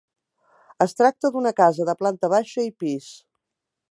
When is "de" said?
1.91-1.95